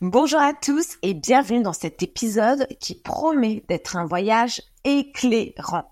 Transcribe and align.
Bonjour 0.00 0.40
à 0.40 0.52
tous 0.52 0.98
et 1.02 1.14
bienvenue 1.14 1.62
dans 1.62 1.72
cet 1.72 2.02
épisode 2.02 2.66
qui 2.80 2.94
promet 2.94 3.64
d'être 3.68 3.96
un 3.96 4.06
voyage 4.06 4.62
éclairant. 4.84 5.90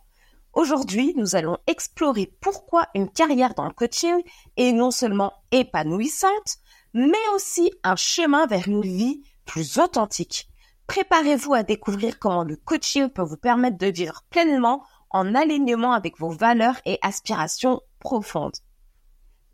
Aujourd'hui, 0.52 1.14
nous 1.16 1.34
allons 1.34 1.56
explorer 1.66 2.32
pourquoi 2.40 2.87
une 2.95 3.10
carrière 3.10 3.54
dans 3.54 3.64
le 3.64 3.73
coaching 3.73 4.23
est 4.56 4.73
non 4.73 4.90
seulement 4.90 5.32
épanouissante, 5.50 6.59
mais 6.92 7.16
aussi 7.34 7.73
un 7.82 7.96
chemin 7.96 8.46
vers 8.46 8.68
une 8.68 8.82
vie 8.82 9.23
plus 9.46 9.78
authentique. 9.78 10.48
Préparez-vous 10.87 11.54
à 11.54 11.62
découvrir 11.62 12.18
comment 12.18 12.45
le 12.45 12.56
coaching 12.56 13.09
peut 13.09 13.23
vous 13.23 13.38
permettre 13.38 13.78
de 13.78 13.87
vivre 13.87 14.23
pleinement 14.30 14.84
en 15.10 15.34
alignement 15.34 15.92
avec 15.92 16.18
vos 16.18 16.30
valeurs 16.30 16.80
et 16.84 16.98
aspirations 17.02 17.80
profondes. 17.98 18.56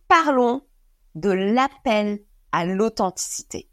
Parlons 0.09 0.63
de 1.15 1.31
l'appel 1.31 2.21
à 2.53 2.67
l'authenticité. 2.67 3.69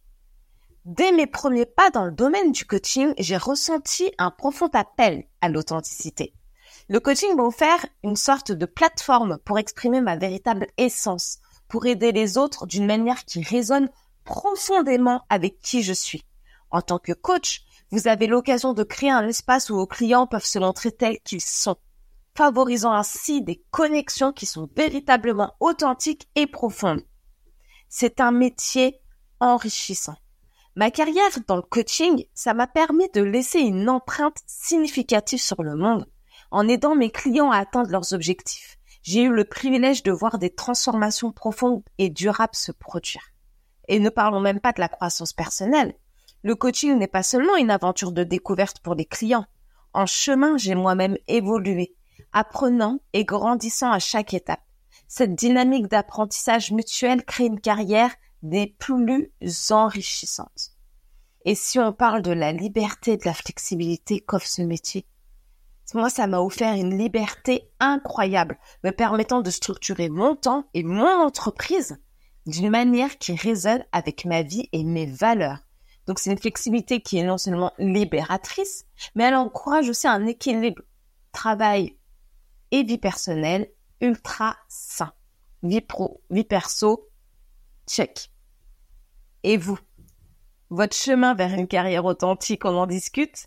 Dès 0.86 1.12
mes 1.12 1.26
premiers 1.26 1.66
pas 1.66 1.90
dans 1.90 2.06
le 2.06 2.12
domaine 2.12 2.52
du 2.52 2.64
coaching, 2.64 3.16
j'ai 3.18 3.38
ressenti 3.38 4.12
un 4.20 4.30
profond 4.30 4.70
appel 4.72 5.24
à 5.42 5.50
l'authenticité. 5.50 6.36
Le 6.90 7.00
coaching 7.00 7.36
m'a 7.36 7.42
offert 7.42 7.84
une 8.04 8.16
sorte 8.16 8.52
de 8.52 8.68
plateforme 8.68 9.40
pour 9.46 9.58
exprimer 9.58 10.00
ma 10.00 10.16
véritable 10.16 10.68
essence, 10.78 11.40
pour 11.68 11.88
aider 11.88 12.12
les 12.12 12.38
autres 12.38 12.68
d'une 12.68 12.86
manière 12.86 13.26
qui 13.26 13.42
résonne 13.42 13.90
profondément 14.26 15.26
avec 15.30 15.60
qui 15.60 15.82
je 15.82 15.94
suis. 15.94 16.24
En 16.70 16.84
tant 16.84 17.00
que 17.00 17.14
coach, 17.14 17.64
vous 17.90 18.08
avez 18.08 18.28
l'occasion 18.28 18.74
de 18.74 18.84
créer 18.84 19.10
un 19.10 19.28
espace 19.28 19.72
où 19.72 19.76
vos 19.78 19.88
clients 19.88 20.28
peuvent 20.28 20.46
se 20.46 20.60
montrer 20.60 20.92
tels 20.92 21.20
qu'ils 21.22 21.42
sont, 21.42 21.78
favorisant 22.36 22.94
ainsi 22.94 23.42
des 23.42 23.64
connexions 23.72 24.34
qui 24.34 24.46
sont 24.46 24.70
véritablement 24.76 25.56
authentiques 25.60 26.30
et 26.36 26.46
profondes. 26.46 27.02
C'est 27.90 28.20
un 28.20 28.32
métier 28.32 29.00
enrichissant. 29.40 30.16
Ma 30.76 30.92
carrière 30.92 31.32
dans 31.48 31.56
le 31.56 31.62
coaching, 31.62 32.26
ça 32.34 32.54
m'a 32.54 32.68
permis 32.68 33.10
de 33.14 33.22
laisser 33.22 33.60
une 33.60 33.90
empreinte 33.90 34.40
significative 34.46 35.42
sur 35.42 35.64
le 35.64 35.76
monde 35.76 36.06
en 36.52 36.68
aidant 36.68 36.96
mes 36.96 37.12
clients 37.12 37.52
à 37.52 37.60
atteindre 37.60 37.92
leurs 37.92 38.14
objectifs. 38.14 38.78
J'ai 39.02 39.24
eu 39.24 39.32
le 39.32 39.46
privilège 39.46 40.04
de 40.04 40.12
voir 40.12 40.38
des 40.38 40.54
transformations 40.54 41.32
profondes 41.32 41.84
et 41.98 42.10
durables 42.10 42.56
se 42.56 42.72
produire. 42.72 43.22
Et 43.88 44.00
ne 44.00 44.10
parlons 44.10 44.42
même 44.42 44.60
pas 44.60 44.74
de 44.74 44.82
la 44.82 44.90
croissance 44.90 45.32
personnelle. 45.32 45.96
Le 46.44 46.56
coaching 46.56 46.98
n'est 46.98 47.08
pas 47.08 47.24
seulement 47.24 47.56
une 47.56 47.72
aventure 47.72 48.12
de 48.12 48.24
découverte 48.24 48.80
pour 48.80 48.96
les 48.96 49.06
clients. 49.06 49.46
En 49.94 50.06
chemin, 50.06 50.58
j'ai 50.58 50.76
moi-même 50.76 51.18
évolué, 51.28 51.96
apprenant 52.34 53.00
et 53.14 53.24
grandissant 53.24 53.92
à 53.92 54.00
chaque 54.00 54.34
étape. 54.34 54.62
Cette 55.08 55.36
dynamique 55.36 55.88
d'apprentissage 55.88 56.72
mutuel 56.72 57.24
crée 57.24 57.46
une 57.46 57.62
carrière 57.62 58.14
des 58.50 58.76
plus 58.78 59.32
enrichissantes. 59.72 60.72
Et 61.46 61.56
si 61.56 61.80
on 61.80 61.94
parle 61.94 62.22
de 62.22 62.32
la 62.32 62.52
liberté, 62.52 63.18
de 63.18 63.26
la 63.26 63.34
flexibilité 63.34 64.20
qu'offre 64.20 64.48
ce 64.48 64.62
métier, 64.62 65.06
moi, 65.94 66.10
ça 66.10 66.28
m'a 66.28 66.40
offert 66.40 66.74
une 66.74 66.98
liberté 66.98 67.70
incroyable, 67.80 68.58
me 68.84 68.92
permettant 68.92 69.42
de 69.42 69.52
structurer 69.52 70.10
mon 70.10 70.36
temps 70.36 70.68
et 70.74 70.84
mon 70.84 71.06
entreprise 71.06 71.98
d'une 72.48 72.70
manière 72.70 73.18
qui 73.18 73.36
résonne 73.36 73.86
avec 73.92 74.26
ma 74.26 74.42
vie 74.42 74.68
et 74.72 74.84
mes 74.84 75.06
valeurs. 75.06 75.60
Donc, 76.08 76.20
c'est 76.20 76.32
une 76.32 76.38
flexibilité 76.38 77.02
qui 77.02 77.18
est 77.18 77.24
non 77.24 77.38
seulement 77.38 77.72
libératrice, 77.78 78.86
mais 79.16 79.26
elle 79.26 79.36
encourage 79.36 79.90
aussi 79.90 80.08
un 80.08 80.26
équilibre 80.26 80.82
travail 81.32 81.98
et 82.72 82.84
vie 82.84 82.98
personnelle 82.98 83.72
ultra 84.02 84.56
sain. 84.68 85.14
Vie 85.64 85.82
pro, 85.82 86.22
vie 86.30 86.44
perso, 86.44 87.10
check. 87.88 88.32
Et 89.48 89.58
vous? 89.58 89.78
Votre 90.72 90.96
chemin 90.96 91.36
vers 91.36 91.54
une 91.54 91.68
carrière 91.68 92.06
authentique, 92.06 92.66
on 92.66 92.76
en 92.76 92.88
discute? 92.88 93.46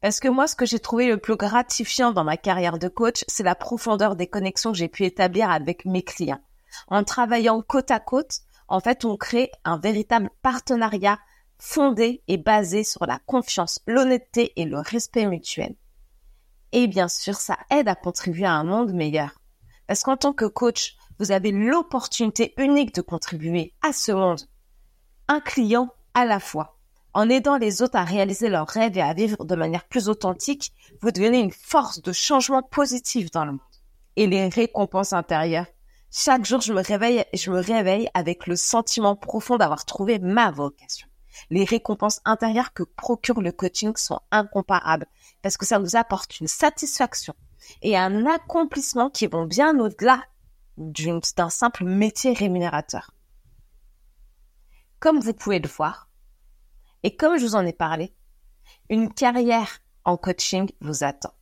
Parce 0.00 0.20
que 0.20 0.28
moi, 0.28 0.46
ce 0.46 0.54
que 0.54 0.66
j'ai 0.66 0.78
trouvé 0.78 1.08
le 1.08 1.18
plus 1.18 1.34
gratifiant 1.34 2.12
dans 2.12 2.22
ma 2.22 2.36
carrière 2.36 2.78
de 2.78 2.86
coach, 2.86 3.24
c'est 3.26 3.42
la 3.42 3.56
profondeur 3.56 4.14
des 4.14 4.28
connexions 4.28 4.70
que 4.70 4.78
j'ai 4.78 4.86
pu 4.86 5.02
établir 5.02 5.50
avec 5.50 5.84
mes 5.84 6.04
clients. 6.04 6.40
En 6.86 7.02
travaillant 7.02 7.60
côte 7.60 7.90
à 7.90 7.98
côte, 7.98 8.38
en 8.68 8.78
fait, 8.78 9.04
on 9.04 9.16
crée 9.16 9.50
un 9.64 9.78
véritable 9.78 10.30
partenariat 10.42 11.18
fondé 11.58 12.22
et 12.28 12.36
basé 12.36 12.84
sur 12.84 13.04
la 13.04 13.18
confiance, 13.26 13.80
l'honnêteté 13.88 14.52
et 14.54 14.64
le 14.64 14.78
respect 14.78 15.26
mutuel. 15.26 15.74
Et 16.70 16.86
bien 16.86 17.08
sûr, 17.08 17.34
ça 17.34 17.58
aide 17.68 17.88
à 17.88 17.96
contribuer 17.96 18.46
à 18.46 18.52
un 18.52 18.64
monde 18.64 18.92
meilleur. 18.92 19.42
Parce 19.88 20.04
qu'en 20.04 20.16
tant 20.16 20.34
que 20.34 20.44
coach, 20.44 20.94
vous 21.18 21.32
avez 21.32 21.50
l'opportunité 21.50 22.54
unique 22.58 22.94
de 22.94 23.02
contribuer 23.02 23.74
à 23.82 23.92
ce 23.92 24.12
monde 24.12 24.46
un 25.32 25.40
client 25.40 25.88
à 26.12 26.26
la 26.26 26.38
fois. 26.38 26.76
En 27.14 27.30
aidant 27.30 27.56
les 27.56 27.80
autres 27.80 27.96
à 27.96 28.04
réaliser 28.04 28.50
leurs 28.50 28.68
rêves 28.68 28.98
et 28.98 29.02
à 29.02 29.14
vivre 29.14 29.46
de 29.46 29.54
manière 29.54 29.84
plus 29.84 30.10
authentique, 30.10 30.74
vous 31.00 31.10
devenez 31.10 31.38
une 31.38 31.52
force 31.52 32.02
de 32.02 32.12
changement 32.12 32.62
positif 32.62 33.30
dans 33.30 33.46
le 33.46 33.52
monde. 33.52 33.60
Et 34.16 34.26
les 34.26 34.48
récompenses 34.48 35.14
intérieures. 35.14 35.66
Chaque 36.10 36.44
jour, 36.44 36.60
je 36.60 36.74
me 36.74 36.82
réveille, 36.82 37.24
je 37.32 37.50
me 37.50 37.60
réveille 37.60 38.10
avec 38.12 38.46
le 38.46 38.56
sentiment 38.56 39.16
profond 39.16 39.56
d'avoir 39.56 39.86
trouvé 39.86 40.18
ma 40.18 40.50
vocation. 40.50 41.08
Les 41.48 41.64
récompenses 41.64 42.20
intérieures 42.26 42.74
que 42.74 42.82
procure 42.82 43.40
le 43.40 43.52
coaching 43.52 43.96
sont 43.96 44.20
incomparables 44.32 45.06
parce 45.40 45.56
que 45.56 45.64
ça 45.64 45.78
nous 45.78 45.96
apporte 45.96 46.40
une 46.40 46.46
satisfaction 46.46 47.34
et 47.80 47.96
un 47.96 48.26
accomplissement 48.26 49.08
qui 49.08 49.26
vont 49.28 49.46
bien 49.46 49.78
au-delà 49.80 50.22
d'un 50.76 51.48
simple 51.48 51.84
métier 51.84 52.34
rémunérateur 52.34 53.12
comme 55.02 55.18
vous 55.18 55.34
pouvez 55.34 55.58
le 55.58 55.68
voir, 55.68 56.08
et 57.02 57.16
comme 57.16 57.36
je 57.36 57.44
vous 57.44 57.56
en 57.56 57.66
ai 57.66 57.72
parlé, 57.72 58.14
une 58.88 59.12
carrière 59.12 59.80
en 60.04 60.16
coaching 60.16 60.70
vous 60.80 61.02
attend, 61.02 61.34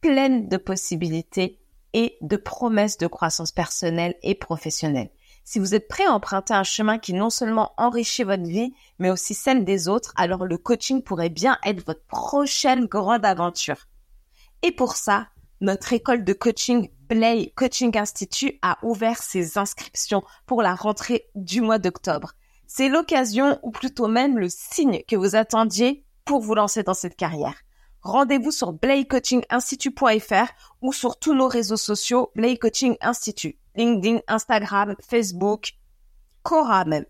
pleine 0.00 0.48
de 0.48 0.56
possibilités 0.56 1.60
et 1.92 2.16
de 2.22 2.38
promesses 2.38 2.96
de 2.96 3.06
croissance 3.06 3.52
personnelle 3.52 4.14
et 4.22 4.34
professionnelle. 4.34 5.10
Si 5.44 5.58
vous 5.58 5.74
êtes 5.74 5.86
prêt 5.86 6.06
à 6.06 6.12
emprunter 6.12 6.54
un 6.54 6.62
chemin 6.62 6.98
qui 6.98 7.12
non 7.12 7.28
seulement 7.28 7.74
enrichit 7.76 8.22
votre 8.22 8.44
vie, 8.44 8.72
mais 8.98 9.10
aussi 9.10 9.34
celle 9.34 9.66
des 9.66 9.86
autres, 9.88 10.14
alors 10.16 10.46
le 10.46 10.56
coaching 10.56 11.02
pourrait 11.02 11.28
bien 11.28 11.58
être 11.66 11.84
votre 11.84 12.06
prochaine 12.06 12.86
grande 12.86 13.26
aventure. 13.26 13.86
Et 14.62 14.72
pour 14.72 14.96
ça, 14.96 15.28
notre 15.60 15.92
école 15.92 16.24
de 16.24 16.32
coaching 16.32 16.88
Play 17.06 17.52
Coaching 17.54 17.98
Institute 17.98 18.58
a 18.62 18.78
ouvert 18.82 19.22
ses 19.22 19.58
inscriptions 19.58 20.22
pour 20.46 20.62
la 20.62 20.74
rentrée 20.74 21.26
du 21.34 21.60
mois 21.60 21.78
d'octobre. 21.78 22.32
C'est 22.70 22.90
l'occasion, 22.90 23.58
ou 23.62 23.70
plutôt 23.70 24.08
même 24.08 24.38
le 24.38 24.50
signe 24.50 25.02
que 25.08 25.16
vous 25.16 25.36
attendiez 25.36 26.04
pour 26.26 26.42
vous 26.42 26.54
lancer 26.54 26.82
dans 26.82 26.92
cette 26.92 27.16
carrière. 27.16 27.54
Rendez-vous 28.02 28.50
sur 28.50 28.74
blaycoachinginstitute.fr 28.74 30.52
ou 30.82 30.92
sur 30.92 31.18
tous 31.18 31.32
nos 31.34 31.48
réseaux 31.48 31.78
sociaux 31.78 32.30
Blay 32.36 32.58
Coaching 32.58 32.94
LinkedIn, 33.74 34.20
Instagram, 34.28 34.94
Facebook, 35.00 35.72
Cora 36.42 36.84
même. 36.84 37.06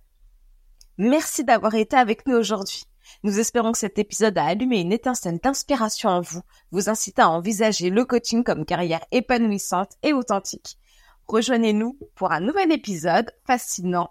Merci 0.97 1.43
d'avoir 1.43 1.75
été 1.75 1.97
avec 1.97 2.29
nous 2.29 2.37
aujourd'hui. 2.37 2.85
Nous 3.25 3.41
espérons 3.41 3.73
que 3.73 3.79
cet 3.79 3.99
épisode 3.99 4.39
a 4.39 4.45
allumé 4.45 4.81
une 4.81 4.93
étincelle 4.93 5.41
d'inspiration 5.43 6.09
en 6.09 6.21
vous, 6.21 6.43
vous 6.71 6.89
incitant 6.89 7.33
à 7.33 7.37
envisager 7.37 7.91
le 7.91 8.05
coaching 8.05 8.45
comme 8.45 8.65
carrière 8.65 9.05
épanouissante 9.11 9.95
et 10.05 10.13
authentique. 10.13 10.79
Rejoignez-nous 11.27 11.99
pour 12.15 12.31
un 12.31 12.41
nouvel 12.41 12.71
épisode 12.71 13.33
fascinant 13.45 14.11